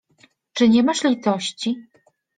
Czy 0.53 0.69
nie 0.69 0.83
masz 0.83 1.03
litości? 1.03 1.87